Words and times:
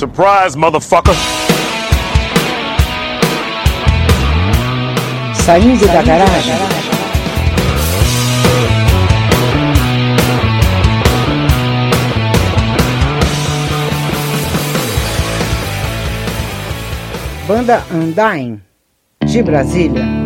Surprise, 0.00 0.56
motherfucker! 0.56 1.12
Saindo 5.34 5.86
da 5.88 6.00
garagem. 6.00 6.54
Banda 17.46 17.84
Undying, 17.92 18.58
de 19.26 19.42
Brasília. 19.42 20.19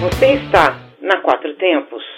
Você 0.00 0.34
está 0.34 0.78
na 1.00 1.20
Quatro 1.22 1.52
Tempos. 1.54 2.17